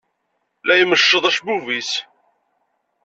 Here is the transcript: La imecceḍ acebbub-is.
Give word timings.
La 0.65 0.73
imecceḍ 0.77 1.23
acebbub-is. 1.29 1.91